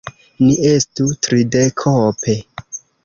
Ni 0.45 0.53
estu 0.69 1.05
tridekope. 1.27 2.39